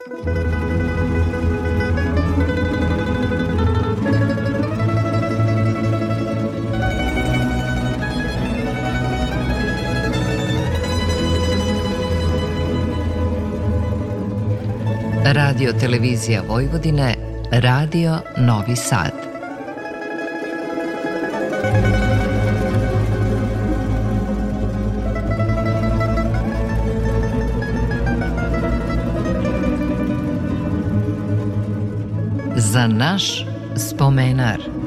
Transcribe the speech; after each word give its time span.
Radio 0.00 0.12
Televizija 15.72 16.42
Vojvodine, 16.48 17.16
Radio 17.50 18.22
Novi 18.36 18.76
Sad. 18.76 19.29
Za 32.80 32.86
naš 32.88 33.44
spomenar. 33.76 34.79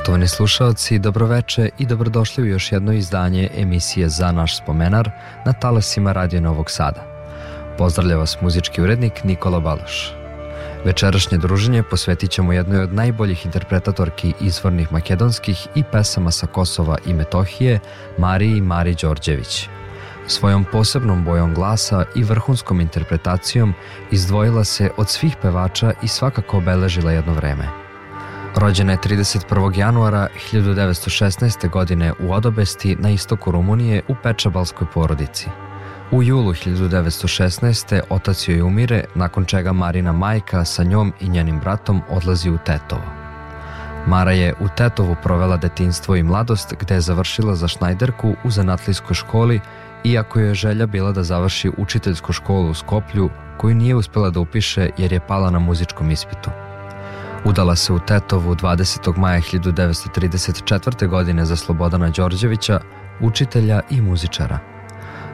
Poštovani 0.00 0.28
slušalci, 0.28 0.98
dobroveče 0.98 1.68
i 1.78 1.86
dobrodošli 1.86 2.42
u 2.42 2.46
još 2.46 2.72
jedno 2.72 2.92
izdanje 2.92 3.48
emisije 3.56 4.08
Za 4.08 4.32
naš 4.32 4.58
spomenar 4.58 5.10
na 5.46 5.52
talasima 5.52 6.12
Radio 6.12 6.40
Novog 6.40 6.70
Sada. 6.70 7.04
Pozdravlja 7.78 8.16
vas 8.16 8.40
muzički 8.40 8.82
urednik 8.82 9.24
Nikola 9.24 9.60
Baloš. 9.60 10.14
Večerašnje 10.84 11.38
druženje 11.38 11.82
posvetit 11.82 12.30
ćemo 12.30 12.52
jednoj 12.52 12.80
od 12.80 12.94
najboljih 12.94 13.46
interpretatorki 13.46 14.32
izvornih 14.40 14.92
makedonskih 14.92 15.66
i 15.74 15.82
pesama 15.92 16.30
sa 16.30 16.46
Kosova 16.46 16.96
i 17.06 17.14
Metohije, 17.14 17.80
Mariji 18.18 18.60
Mari 18.60 18.94
Đorđević. 18.94 19.68
Svojom 20.26 20.64
posebnom 20.72 21.24
bojom 21.24 21.54
glasa 21.54 22.04
i 22.16 22.22
vrhunskom 22.22 22.80
interpretacijom 22.80 23.74
izdvojila 24.10 24.64
se 24.64 24.90
od 24.96 25.08
svih 25.08 25.36
pevača 25.42 25.92
i 26.02 26.08
svakako 26.08 26.58
obeležila 26.58 27.12
jedno 27.12 27.32
vreme– 27.32 27.68
Rođena 28.56 28.92
je 28.92 28.98
31. 28.98 29.78
januara 29.78 30.28
1916. 30.52 31.70
godine 31.70 32.12
u 32.20 32.32
Odobesti 32.32 32.96
na 32.96 33.10
istoku 33.10 33.50
Rumunije 33.50 34.02
u 34.08 34.14
Pečabalskoj 34.22 34.86
porodici. 34.94 35.48
U 36.10 36.22
julu 36.22 36.52
1916. 36.52 38.00
otac 38.10 38.48
joj 38.48 38.62
umire, 38.62 39.04
nakon 39.14 39.44
čega 39.44 39.72
Marina 39.72 40.12
majka 40.12 40.64
sa 40.64 40.84
njom 40.84 41.12
i 41.20 41.28
njenim 41.28 41.60
bratom 41.60 42.02
odlazi 42.08 42.50
u 42.50 42.58
Tetovo. 42.58 43.02
Mara 44.06 44.32
je 44.32 44.54
u 44.60 44.68
Tetovu 44.76 45.16
provela 45.22 45.56
detinstvo 45.56 46.16
i 46.16 46.22
mladost 46.22 46.74
gde 46.80 46.94
je 46.94 47.00
završila 47.00 47.54
za 47.54 47.68
šnajderku 47.68 48.34
u 48.44 48.50
zanatlijskoj 48.50 49.14
školi, 49.14 49.60
iako 50.04 50.40
je 50.40 50.54
želja 50.54 50.86
bila 50.86 51.12
da 51.12 51.22
završi 51.22 51.70
učiteljsku 51.78 52.32
školu 52.32 52.70
u 52.70 52.74
Skoplju, 52.74 53.30
koju 53.56 53.74
nije 53.74 53.94
uspela 53.94 54.30
da 54.30 54.40
upiše 54.40 54.90
jer 54.98 55.12
je 55.12 55.26
pala 55.26 55.50
na 55.50 55.58
muzičkom 55.58 56.10
ispitu. 56.10 56.50
Udala 57.44 57.76
se 57.76 57.92
u 57.92 57.98
Tetovu 57.98 58.54
20. 58.54 59.16
maja 59.16 59.40
1934. 59.40 61.08
godine 61.08 61.44
za 61.44 61.56
Slobodana 61.56 62.10
Đorđevića, 62.10 62.80
učitelja 63.20 63.80
i 63.90 64.00
muzičara. 64.00 64.58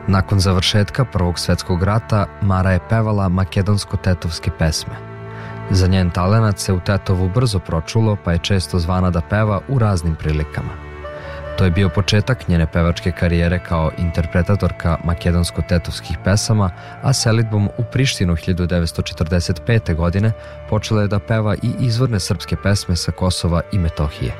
Nakon 0.06 0.40
završetka 0.40 1.04
Prvog 1.04 1.38
svetskog 1.38 1.82
rata, 1.82 2.26
Mara 2.42 2.70
je 2.70 2.88
pevala 2.88 3.28
makedonsko-tetovske 3.28 4.50
pesme. 4.58 4.94
Za 5.70 5.86
njen 5.86 6.10
talenat 6.10 6.58
se 6.58 6.72
u 6.72 6.80
Tetovu 6.80 7.28
brzo 7.28 7.58
pročulo, 7.58 8.16
pa 8.24 8.32
je 8.32 8.38
često 8.38 8.78
zvana 8.78 9.10
da 9.10 9.20
peva 9.20 9.60
u 9.68 9.78
raznim 9.78 10.14
prilikama. 10.14 10.85
To 11.58 11.64
je 11.64 11.70
bio 11.70 11.88
početak 11.88 12.48
njene 12.48 12.66
pevačke 12.72 13.12
karijere 13.12 13.58
kao 13.58 13.90
interpretatorka 13.98 14.98
makedonsko-tetovskih 15.04 16.16
pesama, 16.24 16.70
a 17.02 17.12
selitbom 17.12 17.68
u 17.78 17.84
Prištinu 17.92 18.36
1945. 18.36 19.94
godine 19.94 20.32
počela 20.70 21.02
je 21.02 21.08
da 21.08 21.18
peva 21.18 21.54
i 21.54 21.70
izvorne 21.80 22.20
srpske 22.20 22.56
pesme 22.62 22.96
sa 22.96 23.12
Kosova 23.12 23.60
i 23.72 23.78
Metohije. 23.78 24.32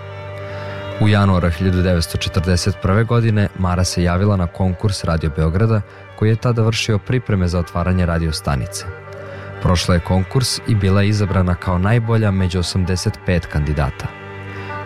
U 1.00 1.08
januara 1.08 1.50
1941. 1.50 3.06
godine 3.06 3.48
Mara 3.58 3.84
se 3.84 4.02
javila 4.02 4.36
na 4.36 4.46
konkurs 4.46 5.04
Radio 5.04 5.30
Beograda 5.36 5.80
koji 6.18 6.28
je 6.28 6.36
tada 6.36 6.62
vršio 6.62 6.98
pripreme 6.98 7.48
za 7.48 7.58
otvaranje 7.58 8.06
radio 8.06 8.32
stanice. 8.32 8.84
Prošla 9.62 9.94
je 9.94 10.00
konkurs 10.00 10.58
i 10.68 10.74
bila 10.74 11.02
je 11.02 11.08
izabrana 11.08 11.54
kao 11.54 11.78
najbolja 11.78 12.30
među 12.30 12.58
85 12.58 13.40
kandidata. 13.40 14.25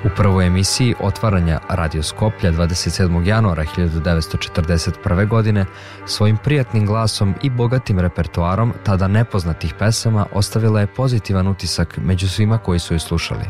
U 0.05 0.09
prvoj 0.16 0.47
emisiji 0.47 0.94
otvaranja 1.00 1.61
Radio 1.69 2.03
Skoplja 2.03 2.53
27. 2.53 3.27
januara 3.27 3.65
1941. 3.77 5.28
godine 5.28 5.66
svojim 6.06 6.37
prijatnim 6.37 6.87
glasom 6.87 7.34
i 7.43 7.50
bogatim 7.50 7.99
repertoarom 7.99 8.72
tada 8.84 9.09
nepoznatih 9.09 9.75
pesama 9.78 10.27
ostavila 10.33 10.81
je 10.81 10.87
pozitivan 10.87 11.49
utisak 11.49 11.99
među 12.03 12.28
svima 12.28 12.59
koji 12.59 12.78
su 12.78 12.94
je 12.94 12.99
slušali. 12.99 13.44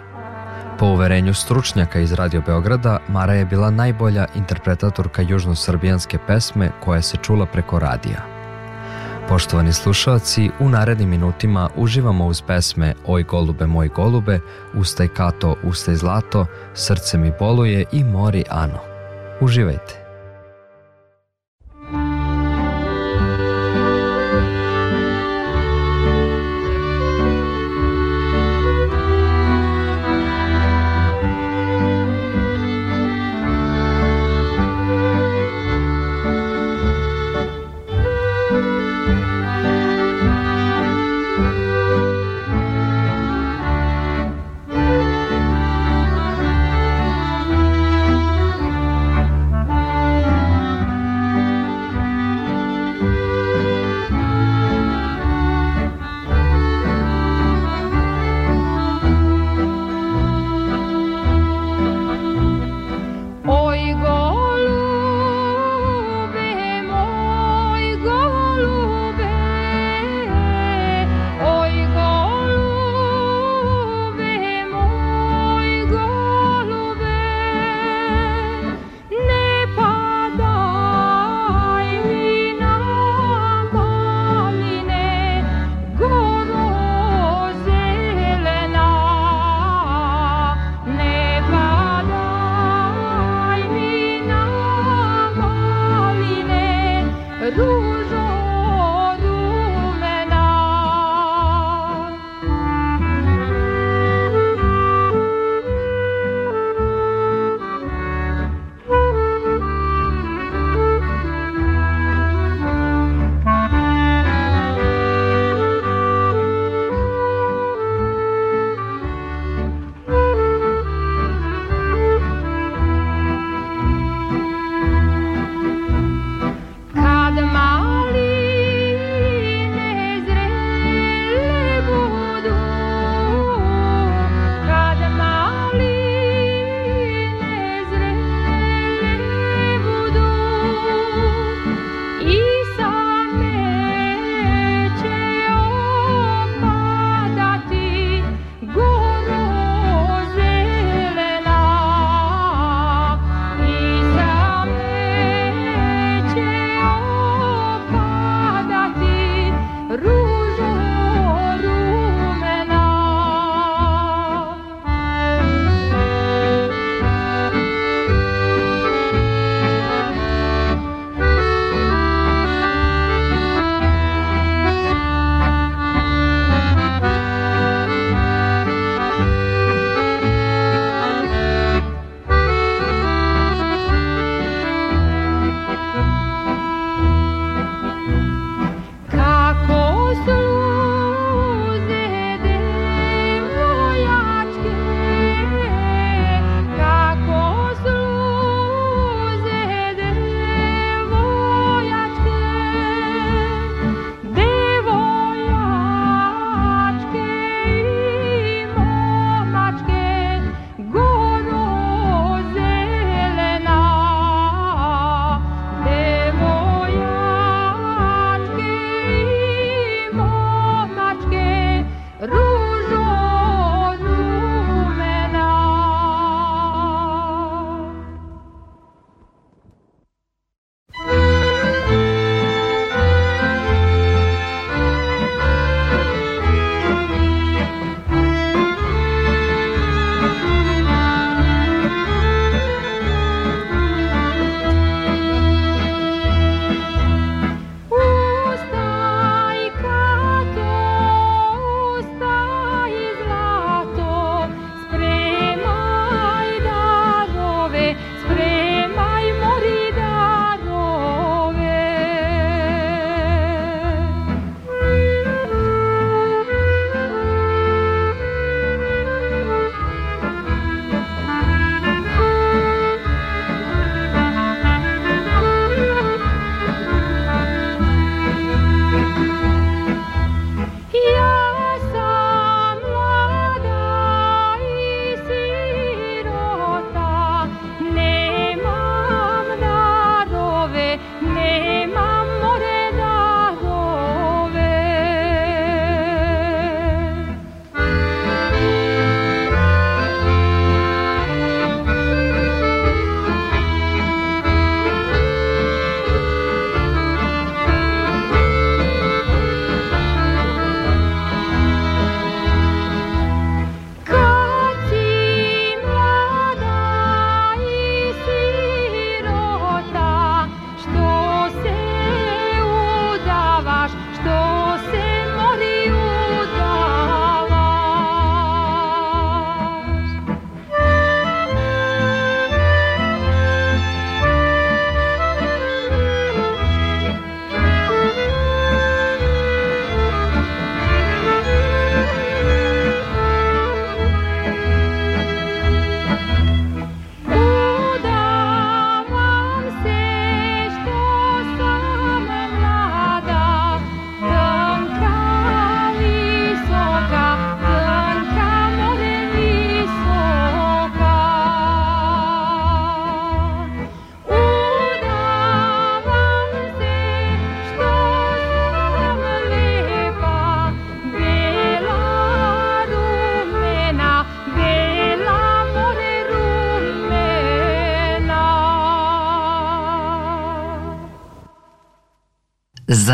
Po 0.78 0.86
uverenju 0.86 1.34
stručnjaka 1.34 2.00
iz 2.00 2.12
Radio 2.12 2.42
Beograda, 2.46 2.98
Mara 3.08 3.34
je 3.34 3.44
bila 3.44 3.70
najbolja 3.70 4.26
interpretatorka 4.34 5.22
južnosrbijanske 5.22 6.18
pesme 6.26 6.70
koja 6.84 7.02
se 7.02 7.16
čula 7.16 7.46
preko 7.46 7.78
radija. 7.78 8.39
Poštovani 9.30 9.72
slušalci, 9.72 10.50
u 10.60 10.68
narednim 10.68 11.08
minutima 11.08 11.70
uživamo 11.76 12.26
uz 12.26 12.42
pesme 12.42 12.94
Oj 13.06 13.22
golube, 13.22 13.66
moj 13.66 13.88
golube, 13.88 14.40
Ustaj 14.74 15.08
kato, 15.08 15.56
ustaj 15.62 15.94
zlato, 15.94 16.46
Srce 16.74 17.18
mi 17.18 17.32
boluje 17.38 17.84
i 17.92 18.04
Mori 18.04 18.44
Ano. 18.48 18.78
Uživajte! 19.40 19.99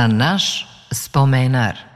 Naš 0.08 0.66
spomenar. 0.90 1.95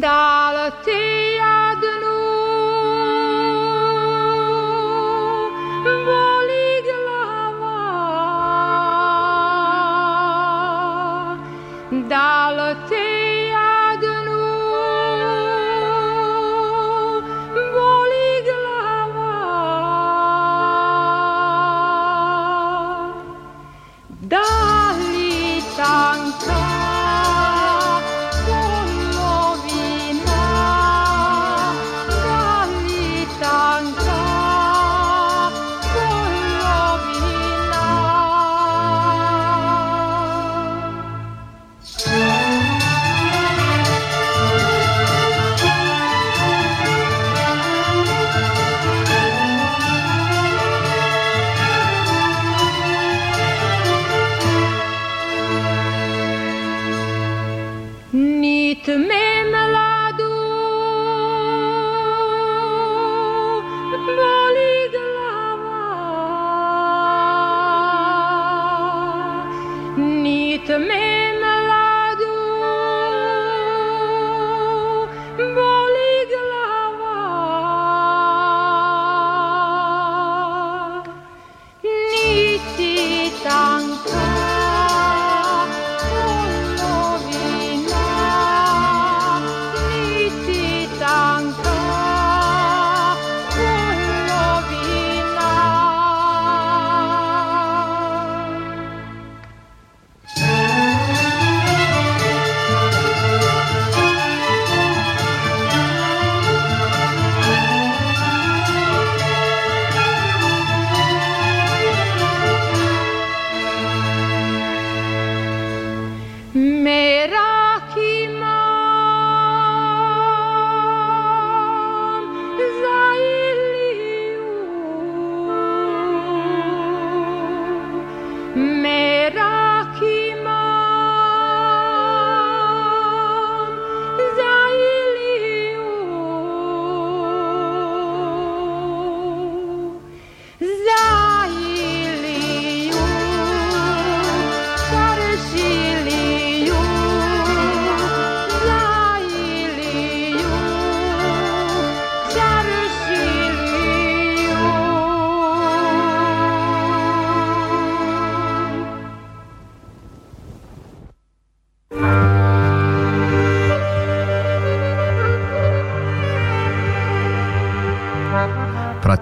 dalla 0.00 1.19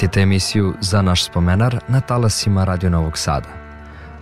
Pratite 0.08 0.22
emisiju 0.22 0.74
Za 0.80 1.02
naš 1.02 1.24
spomenar 1.24 1.78
na 1.88 2.00
talasima 2.00 2.64
Radio 2.64 2.90
Novog 2.90 3.18
Sada. 3.18 3.48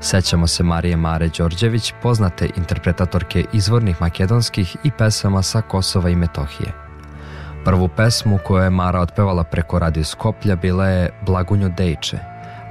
Sećamo 0.01 0.47
se 0.47 0.63
Marije 0.63 0.97
Mare 0.97 1.29
Đorđević, 1.39 1.93
poznate 2.03 2.51
interpretatorke 2.57 3.45
izvornih 3.53 4.01
makedonskih 4.01 4.77
i 4.85 4.91
pesama 4.91 5.43
sa 5.43 5.61
Kosova 5.61 6.11
i 6.11 6.17
Metohije. 6.17 6.73
Prvu 7.65 7.89
pesmu 7.89 8.39
koju 8.45 8.63
je 8.63 8.71
Mara 8.71 9.01
otpevala 9.01 9.45
preko 9.45 9.79
radio 9.79 10.05
Skoplja 10.05 10.57
bila 10.57 10.89
je 10.89 11.11
Blagunjo 11.27 11.69
Dejče, 11.69 12.19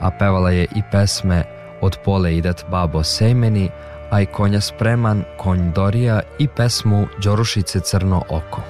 a 0.02 0.12
pevala 0.12 0.52
je 0.52 0.64
i 0.76 0.82
pesme 0.92 1.44
Od 1.82 1.98
pole 2.06 2.38
idet 2.38 2.66
babo 2.72 3.04
sejmeni, 3.04 3.70
a 4.12 4.22
i 4.22 4.26
konja 4.26 4.62
spreman, 4.62 5.24
konj 5.38 5.72
Dorija 5.72 6.22
i 6.40 6.48
pesmu 6.48 7.08
Đorušice 7.24 7.80
crno 7.80 8.24
oko. 8.30 8.62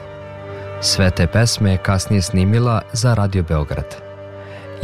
Sve 0.81 1.11
te 1.11 1.27
pesme 1.27 1.71
je 1.71 1.77
kasnije 1.77 2.21
snimila 2.21 2.81
za 2.93 3.13
Radio 3.13 3.43
Beograd. 3.43 4.04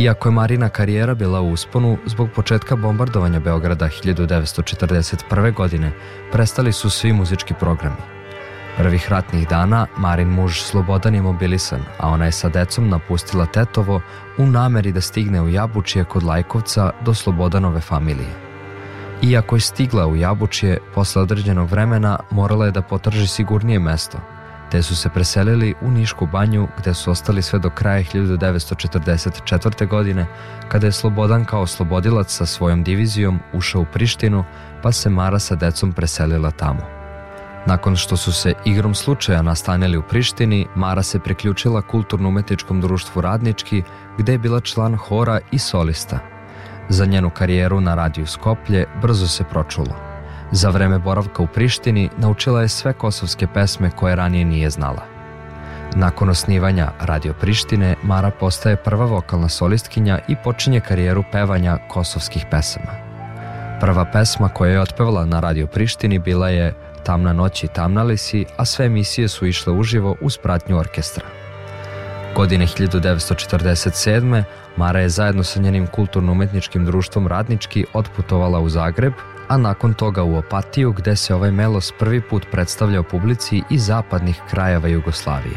Iako 0.02 0.30
je 0.30 0.34
Marina 0.34 0.70
karijera 0.70 1.16
bila 1.16 1.42
u 1.42 1.52
usponu, 1.52 1.98
zbog 2.06 2.30
početka 2.36 2.76
bombardovanja 2.76 3.40
Beograda 3.40 3.86
1941. 3.86 5.54
godine 5.54 5.92
prestali 6.32 6.74
su 6.74 6.90
svi 6.90 7.14
muzički 7.14 7.54
programi. 7.54 7.96
Prvih 8.78 9.10
ratnih 9.10 9.48
dana 9.48 9.88
Marin 9.98 10.28
muž 10.28 10.60
Slobodan 10.60 11.16
je 11.16 11.22
mobilisan, 11.22 11.80
a 12.00 12.10
ona 12.10 12.26
je 12.26 12.32
sa 12.32 12.50
decom 12.50 12.90
napustila 12.90 13.46
Tetovo 13.46 14.02
u 14.38 14.46
nameri 14.46 14.92
da 14.92 15.02
stigne 15.02 15.42
u 15.42 15.50
Jabučije 15.50 16.06
kod 16.06 16.24
Lajkovca 16.24 16.92
do 17.06 17.14
Slobodanove 17.14 17.82
familije. 17.82 18.34
Iako 19.22 19.56
je 19.56 19.60
stigla 19.60 20.08
u 20.08 20.16
Jabučije, 20.16 20.78
posle 20.96 21.22
određenog 21.22 21.70
vremena 21.70 22.20
morala 22.32 22.66
je 22.66 22.72
da 22.72 22.82
potraži 22.82 23.28
sigurnije 23.28 23.80
mesto– 23.80 24.18
te 24.72 24.82
su 24.82 24.96
se 24.96 25.10
preselili 25.10 25.76
u 25.82 25.92
Nišku 25.92 26.26
banju 26.26 26.68
gde 26.78 26.94
su 26.94 27.12
ostali 27.12 27.42
sve 27.42 27.60
do 27.60 27.70
kraja 27.70 28.04
1944. 28.04 29.88
godine 29.88 30.26
kada 30.70 30.88
je 30.88 30.92
Slobodan 30.92 31.46
kao 31.46 31.68
slobodilac 31.68 32.32
sa 32.32 32.46
svojom 32.46 32.84
divizijom 32.84 33.40
ušao 33.54 33.82
u 33.82 33.86
Prištinu 33.94 34.44
pa 34.84 34.92
se 34.92 35.10
Mara 35.10 35.40
sa 35.40 35.56
decom 35.56 35.94
preselila 35.94 36.52
tamo. 36.52 36.82
Nakon 37.66 37.96
što 37.96 38.18
su 38.18 38.34
se 38.34 38.54
igrom 38.66 38.96
slučaja 38.96 39.42
nastanili 39.42 39.98
u 39.98 40.02
Prištini, 40.02 40.68
Mara 40.76 41.04
se 41.04 41.20
priključila 41.20 41.82
kulturno-umetničkom 41.82 42.82
društvu 42.82 43.22
Radnički, 43.22 43.84
gde 44.18 44.32
je 44.32 44.38
bila 44.38 44.60
član 44.60 44.96
hora 44.96 45.40
i 45.52 45.60
solista. 45.60 46.20
Za 46.90 47.06
njenu 47.06 47.30
karijeru 47.30 47.82
na 47.82 47.96
radiju 47.96 48.28
Skoplje 48.28 48.86
brzo 49.02 49.28
se 49.28 49.44
pročulo. 49.44 50.11
Za 50.52 50.70
vreme 50.70 51.00
boravka 51.00 51.44
u 51.44 51.48
Prištini 51.48 52.10
naučila 52.18 52.62
je 52.62 52.68
sve 52.68 52.94
kosovske 52.94 53.48
pesme 53.48 53.92
koje 53.92 54.16
ranije 54.16 54.46
nije 54.46 54.70
znala. 54.70 55.04
Nakon 55.96 56.30
osnivanja 56.30 56.92
Radio 57.00 57.34
Prištine, 57.34 57.96
Mara 58.04 58.32
postaje 58.40 58.76
prva 58.76 59.06
vokalna 59.06 59.50
solistkinja 59.50 60.20
i 60.28 60.36
počinje 60.44 60.80
karijeru 60.80 61.24
pevanja 61.32 61.78
kosovskih 61.88 62.46
pesama. 62.52 62.92
Prva 63.80 64.06
pesma 64.06 64.50
koja 64.50 64.72
je 64.72 64.82
otpevala 64.82 65.26
na 65.26 65.40
Radio 65.40 65.68
Prištini 65.68 66.20
bila 66.20 66.50
je 66.50 66.74
Tamna 67.04 67.34
noć 67.34 67.64
i 67.64 67.68
tamna 67.68 68.04
li 68.04 68.18
si, 68.18 68.46
a 68.58 68.66
sve 68.66 68.86
emisije 68.86 69.28
su 69.28 69.46
išle 69.46 69.74
uživo 69.74 70.16
uz 70.22 70.38
pratnju 70.38 70.78
orkestra. 70.78 71.26
Godine 72.36 72.68
1947. 72.68 74.44
Mara 74.78 75.00
je 75.00 75.10
zajedno 75.10 75.44
sa 75.44 75.60
njenim 75.60 75.88
kulturno-umetničkim 75.88 76.86
društvom 76.86 77.28
Radnički 77.28 77.86
otputovala 77.94 78.60
u 78.60 78.70
Zagreb, 78.70 79.14
a 79.52 79.58
nakon 79.58 79.94
toga 79.94 80.24
u 80.24 80.36
Opatiju 80.36 80.92
gde 80.92 81.16
se 81.16 81.36
ovaj 81.36 81.52
melos 81.52 81.94
prvi 82.00 82.22
put 82.22 82.46
predstavljao 82.52 83.04
publici 83.04 83.62
iz 83.70 83.86
zapadnih 83.86 84.42
krajeva 84.50 84.88
Jugoslavije. 84.88 85.56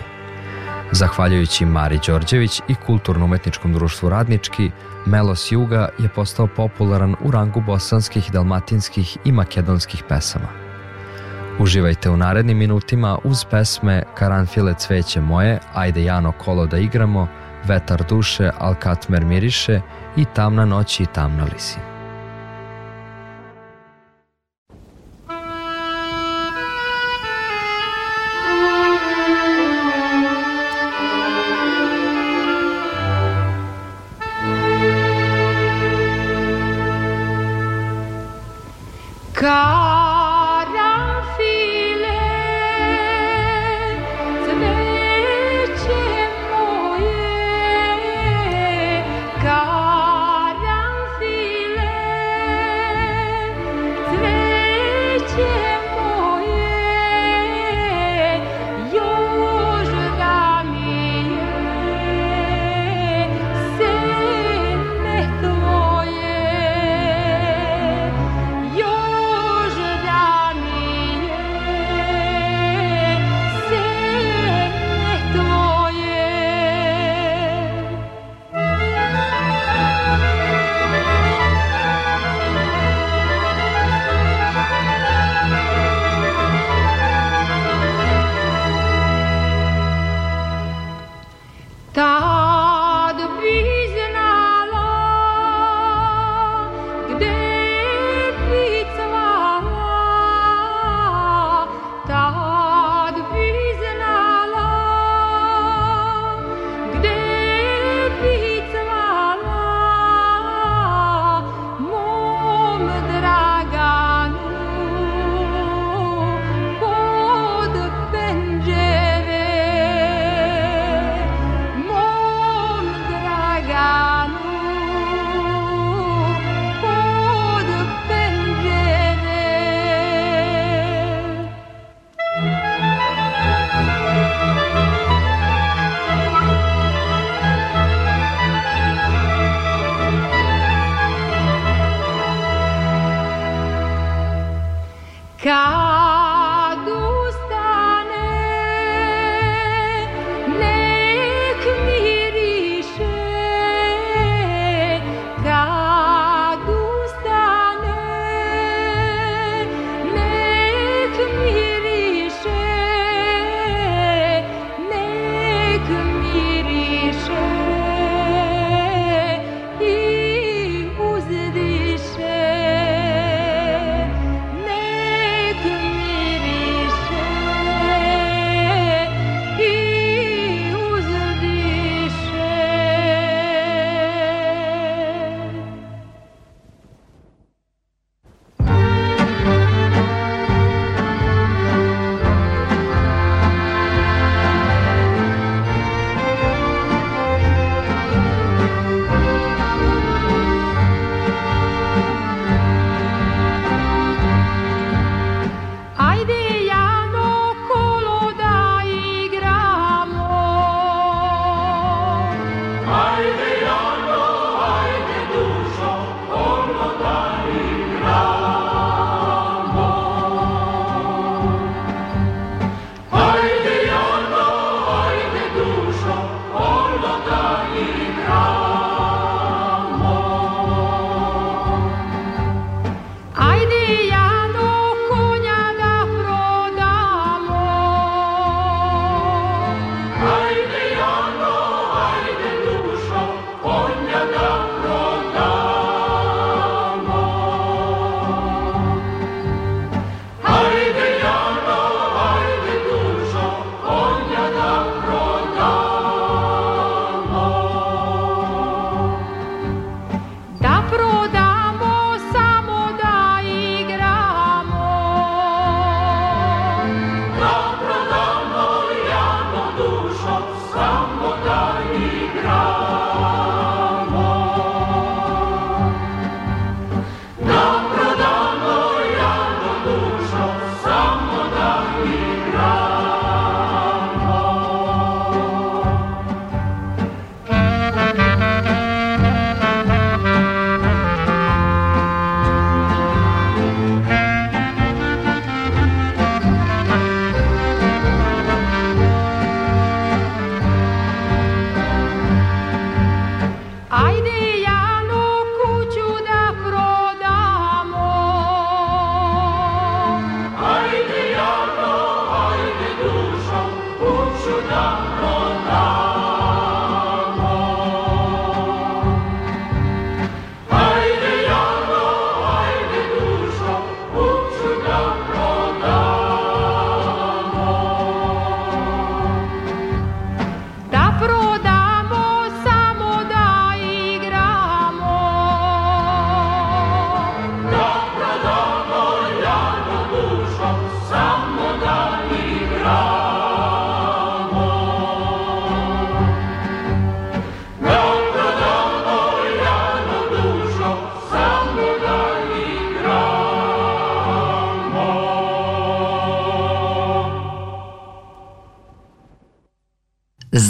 Zahvaljujući 0.93 1.65
Mari 1.65 1.99
Đorđević 2.07 2.61
i 2.69 2.75
Kulturno-umetničkom 2.87 3.73
društvu 3.73 4.09
Radnički, 4.09 4.71
Melos 5.07 5.53
Juga 5.53 5.89
je 5.99 6.09
postao 6.09 6.47
popularan 6.47 7.17
u 7.21 7.31
rangu 7.31 7.61
bosanskih, 7.61 8.33
dalmatinskih 8.33 9.17
i 9.25 9.33
makedonskih 9.33 10.03
pesama. 10.09 10.49
Uživajte 11.59 12.11
u 12.11 12.17
narednim 12.17 12.59
minutima 12.59 13.19
uz 13.25 13.45
pesme 13.51 14.03
Karanfile 14.15 14.75
cveće 14.79 15.21
moje, 15.21 15.59
Ajde 15.75 16.05
Jano 16.05 16.33
kolo 16.33 16.67
da 16.67 16.79
igramo, 16.79 17.29
Vetar 17.65 18.05
duše, 18.09 18.51
Alkatmer 18.59 19.25
miriše 19.25 19.81
i 20.17 20.25
Tamna 20.25 20.65
noć 20.65 21.01
i 21.01 21.07
tamna 21.07 21.45
lisi. 21.45 21.94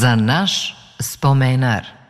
Za 0.05 0.17
naš 0.17 0.77
spomenar. 1.01 2.04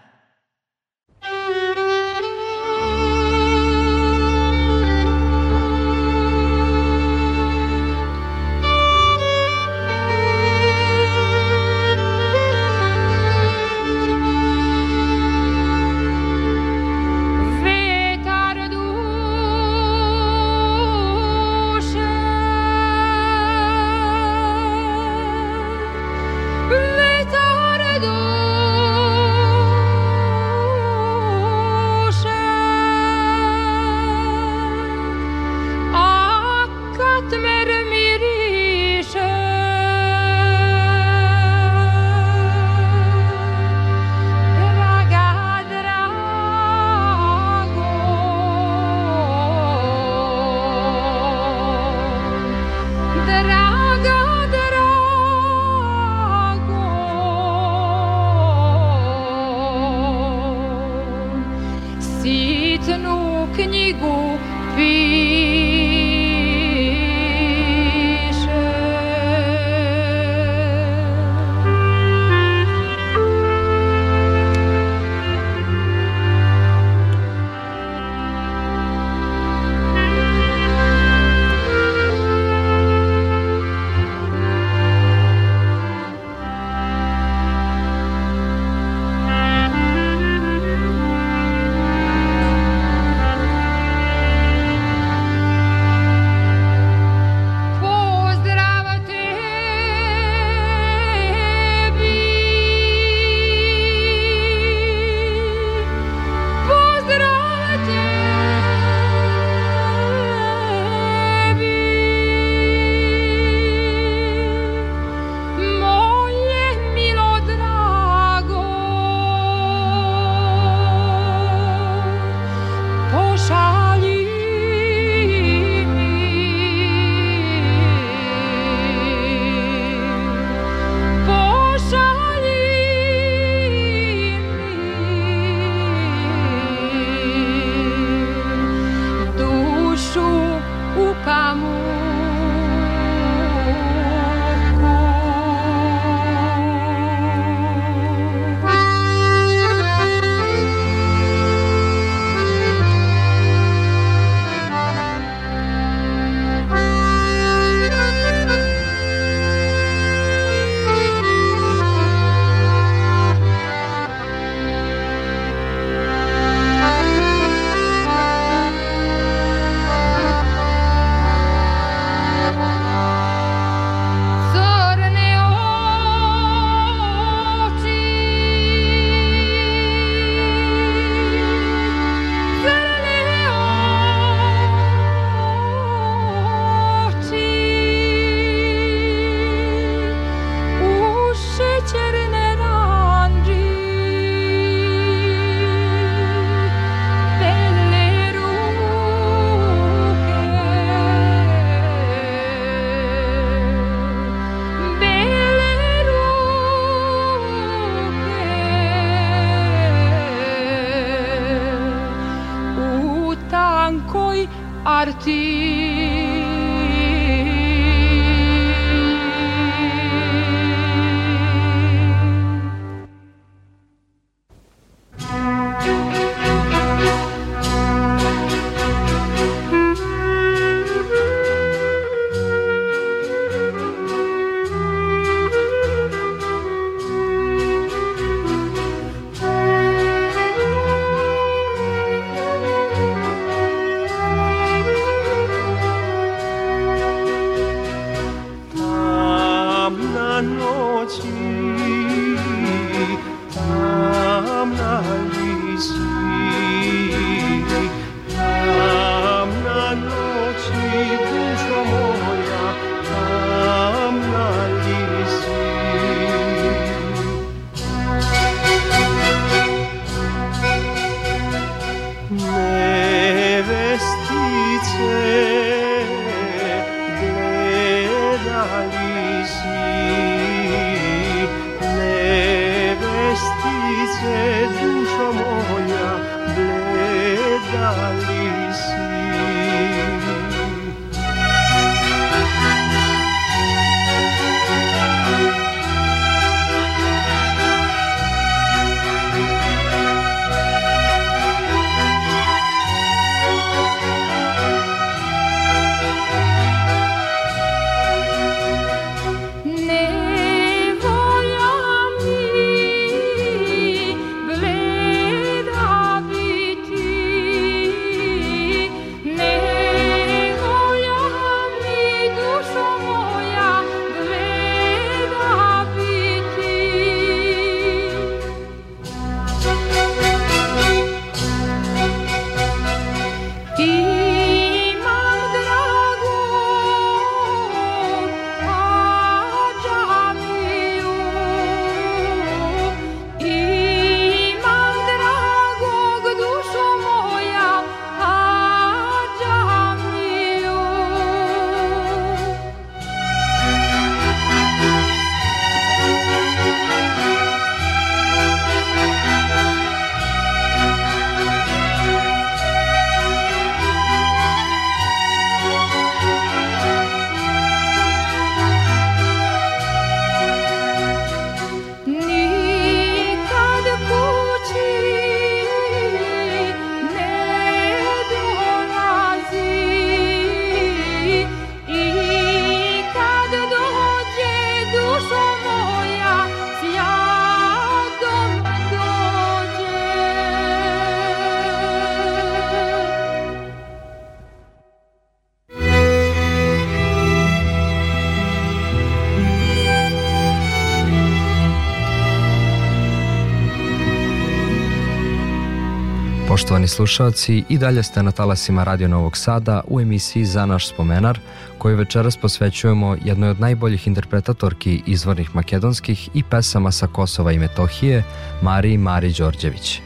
Poštovani 406.64 406.88
slušalci, 406.88 407.64
i 407.68 407.78
dalje 407.78 408.02
ste 408.02 408.22
na 408.22 408.32
talasima 408.32 408.84
Radio 408.84 409.08
Novog 409.08 409.36
Sada 409.36 409.82
u 409.88 410.00
emisiji 410.00 410.44
Za 410.44 410.66
naš 410.66 410.88
spomenar, 410.88 411.38
koju 411.78 411.96
večeras 411.96 412.36
posvećujemo 412.36 413.16
jednoj 413.24 413.50
od 413.50 413.60
najboljih 413.60 414.06
interpretatorki 414.06 415.02
izvornih 415.06 415.54
makedonskih 415.54 416.28
i 416.34 416.42
pesama 416.42 416.92
sa 416.92 417.06
Kosova 417.06 417.52
i 417.52 417.58
Metohije, 417.58 418.22
Mariji 418.62 418.98
Mari 418.98 419.32
Đorđević. 419.32 420.00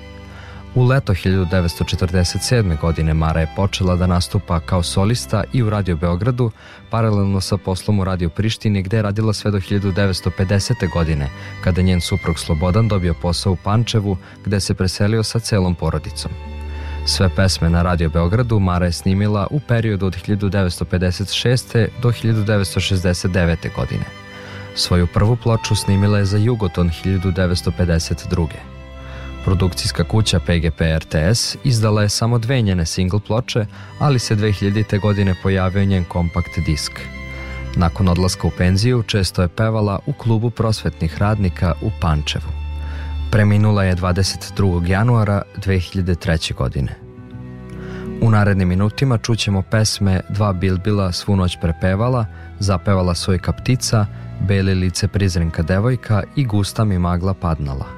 U 0.74 0.84
leto 0.84 1.14
1947. 1.14 2.80
godine 2.80 3.14
Mara 3.14 3.40
je 3.40 3.52
počela 3.56 3.96
da 3.96 4.06
nastupa 4.06 4.60
kao 4.60 4.82
solista 4.82 5.44
i 5.52 5.62
u 5.62 5.70
Radio 5.70 5.96
Beogradu, 5.96 6.50
paralelno 6.90 7.40
sa 7.40 7.56
poslom 7.56 8.00
u 8.00 8.04
Radio 8.04 8.28
Prištini 8.28 8.82
gde 8.82 8.96
je 8.96 9.02
radila 9.02 9.32
sve 9.32 9.50
do 9.50 9.58
1950. 9.58 10.92
godine, 10.92 11.28
kada 11.64 11.82
njen 11.82 12.00
suprug 12.00 12.38
Slobodan 12.38 12.88
dobio 12.88 13.14
posao 13.14 13.52
u 13.52 13.56
Pančevu 13.56 14.16
gde 14.44 14.60
se 14.60 14.74
preselio 14.74 15.22
sa 15.22 15.38
celom 15.38 15.74
porodicom. 15.74 16.30
Sve 17.06 17.28
pesme 17.36 17.70
na 17.70 17.82
Radio 17.82 18.10
Beogradu 18.10 18.58
Mara 18.58 18.86
je 18.86 18.92
snimila 18.92 19.46
u 19.50 19.60
periodu 19.60 20.06
od 20.06 20.16
1956. 20.28 21.88
do 22.02 22.08
1969. 22.08 23.56
godine. 23.76 24.04
Svoju 24.74 25.06
prvu 25.06 25.36
ploču 25.36 25.74
snimila 25.74 26.18
je 26.18 26.24
za 26.24 26.38
Jugoton 26.38 26.90
1952. 27.04 28.77
Produkcijska 29.44 30.04
kuća 30.04 30.40
PGP 30.40 30.80
RTS 30.98 31.56
izdala 31.64 32.02
je 32.02 32.08
samo 32.08 32.38
dve 32.38 32.62
njene 32.62 32.86
single 32.86 33.20
ploče, 33.26 33.66
ali 33.98 34.18
se 34.18 34.36
2000. 34.36 35.00
godine 35.00 35.34
pojavio 35.42 35.84
njen 35.84 36.04
kompakt 36.04 36.58
disk. 36.66 36.92
Nakon 37.76 38.08
odlaska 38.08 38.46
u 38.46 38.50
penziju 38.58 39.02
često 39.02 39.42
je 39.42 39.48
pevala 39.48 39.98
u 40.06 40.12
klubu 40.12 40.50
prosvetnih 40.50 41.18
radnika 41.18 41.74
u 41.82 41.90
Pančevu. 42.00 42.52
Preminula 43.30 43.84
je 43.84 43.96
22. 43.96 44.88
januara 44.88 45.42
2003. 45.56 46.54
godine. 46.54 46.94
U 48.20 48.30
narednim 48.30 48.68
minutima 48.68 49.18
čućemo 49.18 49.62
pesme 49.62 50.20
Dva 50.28 50.52
bilbila 50.52 51.12
svu 51.12 51.36
noć 51.36 51.56
prepevala, 51.60 52.26
Zapevala 52.58 53.14
svoj 53.14 53.38
kaptica, 53.38 54.06
Beli 54.48 54.74
lice 54.74 55.08
prizrenka 55.08 55.62
devojka 55.62 56.22
i 56.36 56.44
Gusta 56.44 56.84
mi 56.84 56.98
magla 56.98 57.34
padnala. 57.34 57.97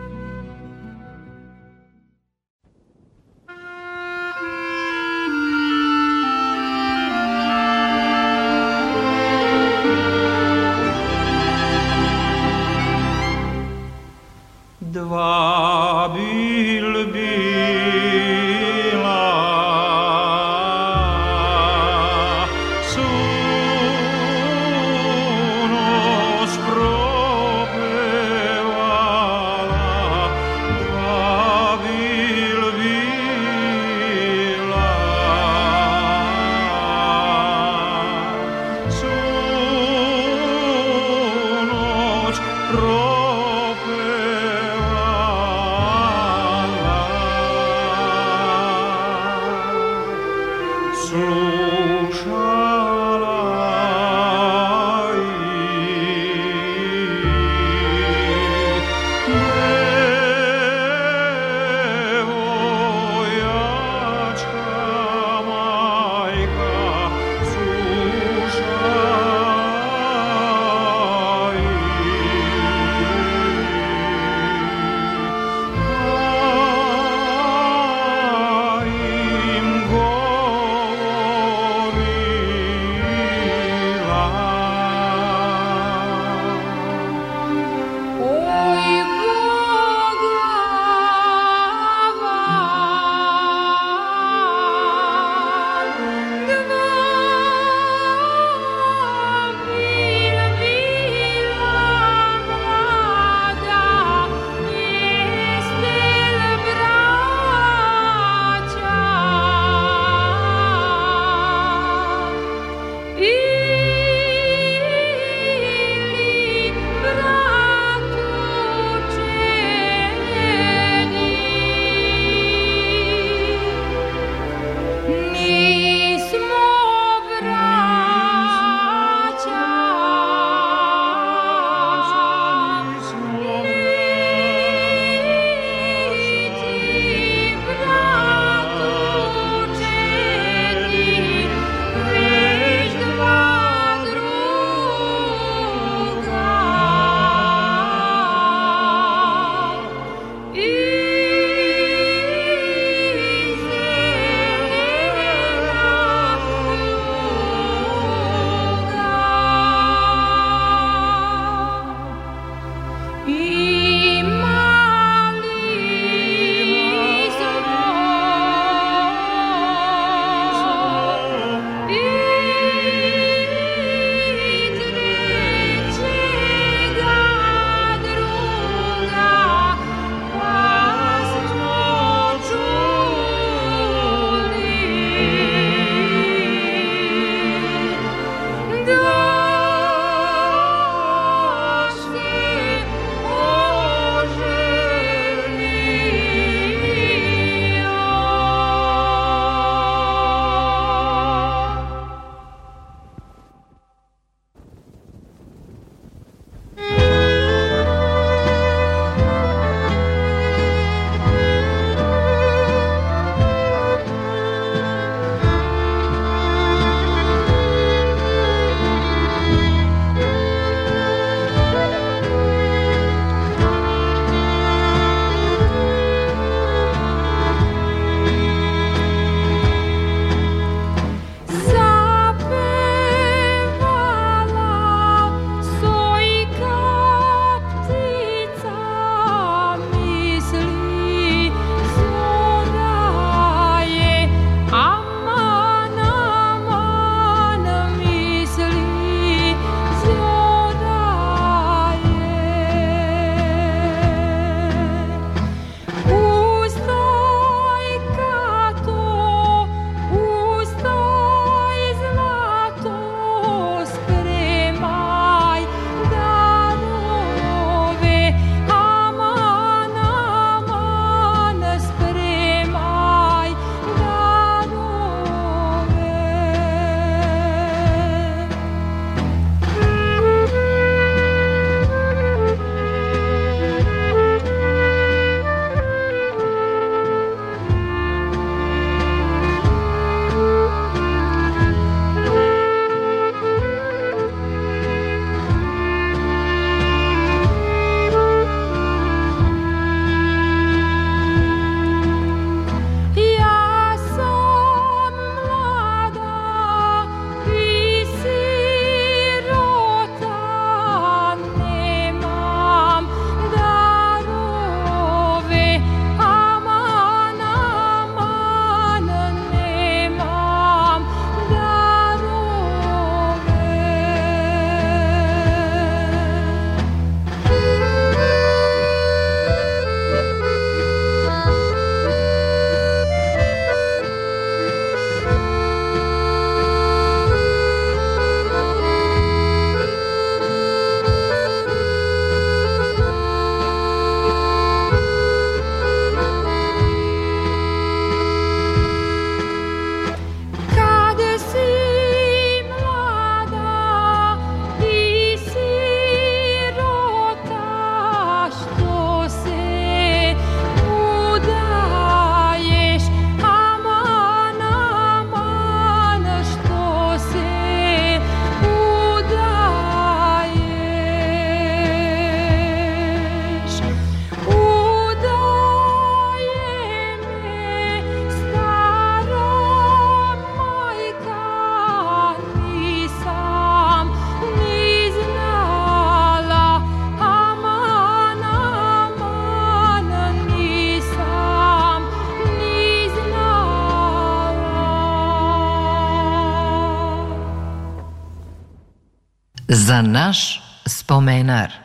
Za 399.91 400.03
naš 400.03 400.63
spomenar. 400.87 401.80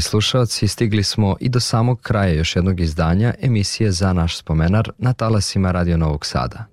Poštovani 0.00 0.22
slušalci, 0.22 0.68
stigli 0.68 1.02
smo 1.02 1.36
i 1.40 1.48
do 1.48 1.60
samog 1.60 2.00
kraja 2.00 2.32
još 2.32 2.56
jednog 2.56 2.80
izdanja 2.80 3.34
emisije 3.42 3.92
Za 3.92 4.12
naš 4.12 4.36
spomenar 4.36 4.90
na 4.98 5.12
talasima 5.12 5.72
Radio 5.72 5.96
Novog 5.96 6.26
Sada. 6.26 6.66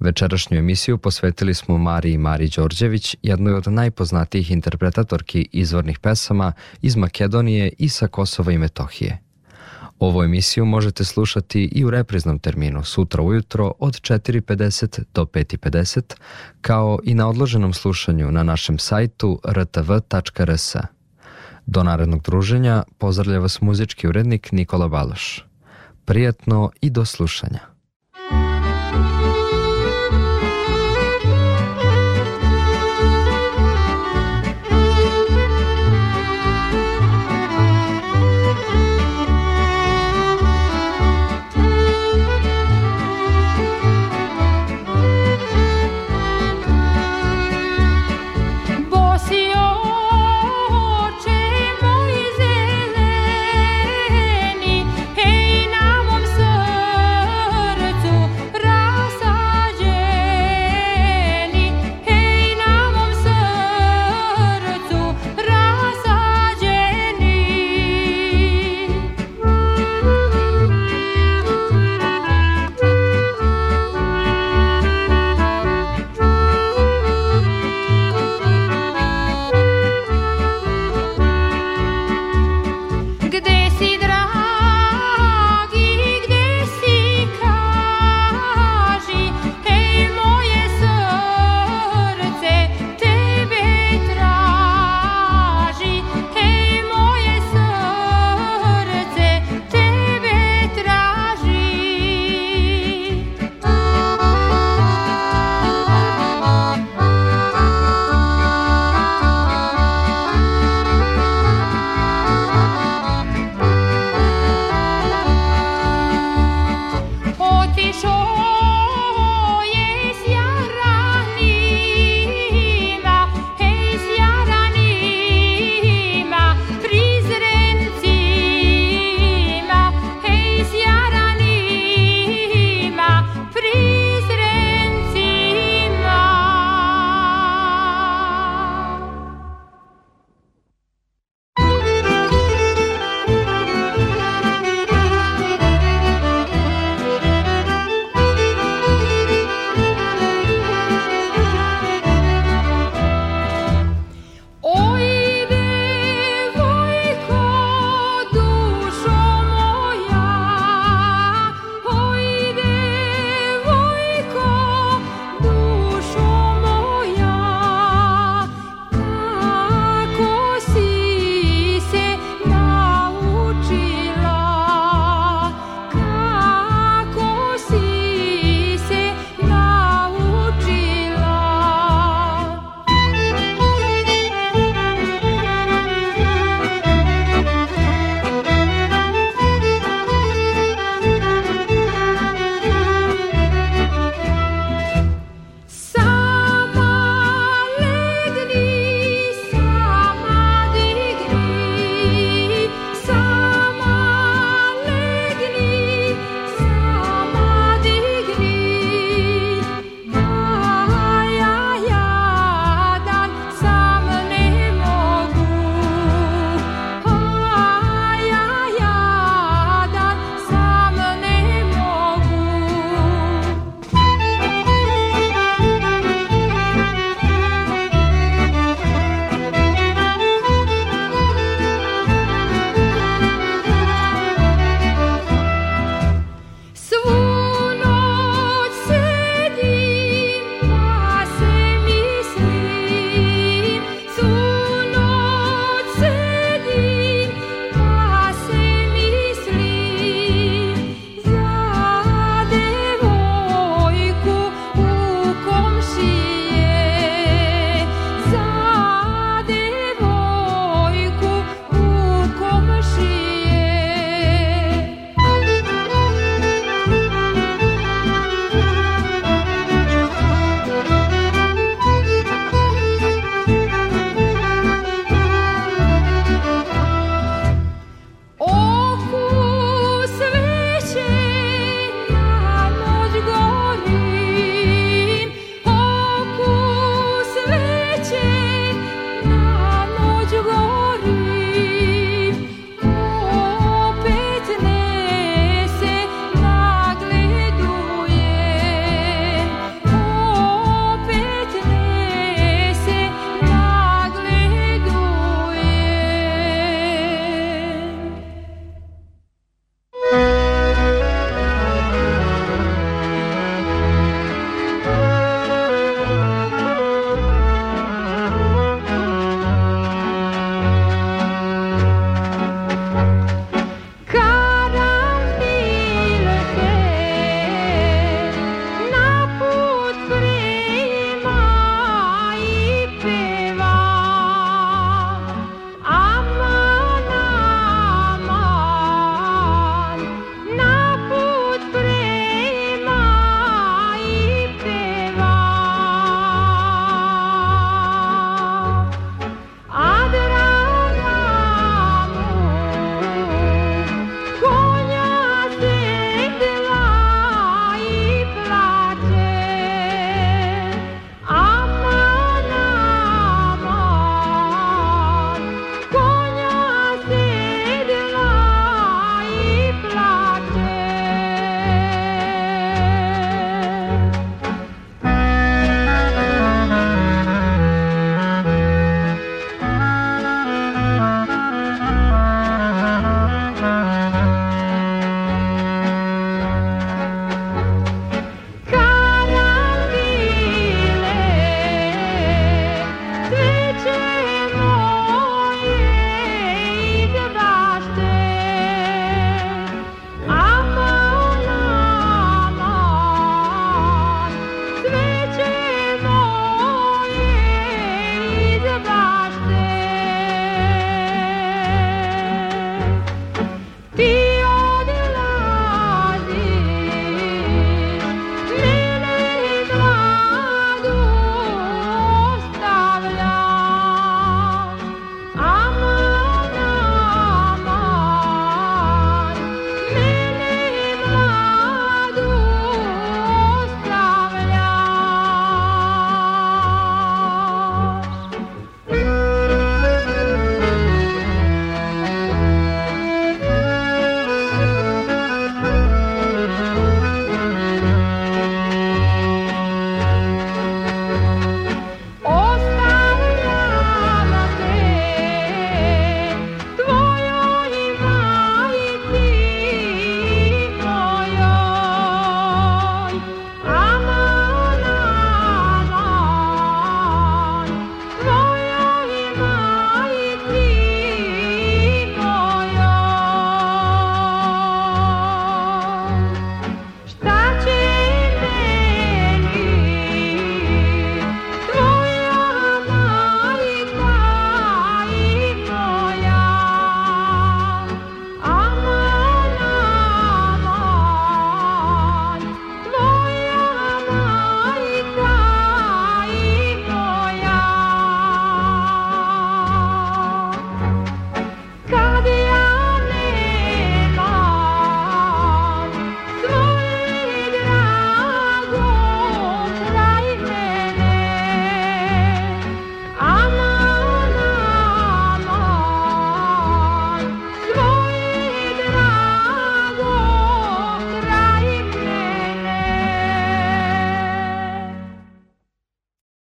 Večerašnju 0.00 0.58
emisiju 0.58 0.98
posvetili 0.98 1.54
smo 1.54 1.78
Mariji 1.78 2.18
Mari 2.18 2.48
Đorđević, 2.48 3.16
jednoj 3.22 3.54
od 3.54 3.66
najpoznatijih 3.66 4.50
interpretatorki 4.50 5.48
izvornih 5.52 5.98
pesama 5.98 6.52
iz 6.82 6.96
Makedonije 6.96 7.72
i 7.78 7.88
sa 7.88 8.08
Kosova 8.08 8.52
i 8.52 8.58
Metohije. 8.58 9.18
Ovu 9.98 10.22
emisiju 10.22 10.64
možete 10.64 11.04
slušati 11.04 11.64
i 11.72 11.84
u 11.84 11.90
repriznom 11.90 12.38
terminu 12.38 12.84
sutra 12.84 13.22
ujutro 13.22 13.72
od 13.78 14.00
4.50 14.00 15.02
do 15.14 15.24
5.50, 15.24 16.14
kao 16.60 16.98
i 17.04 17.14
na 17.14 17.28
odloženom 17.28 17.72
slušanju 17.72 18.30
na 18.30 18.42
našem 18.42 18.78
sajtu 18.78 19.40
rtv.rs. 19.48 20.76
Do 21.70 21.82
narednog 21.82 22.22
druženja 22.22 22.82
pozdravlja 22.98 23.38
vas 23.38 23.60
muzički 23.60 24.08
urednik 24.08 24.52
Nikola 24.52 24.88
Baloš. 24.88 25.44
Prijatno 26.04 26.70
i 26.80 26.90
do 26.90 27.04
slušanja. 27.04 27.60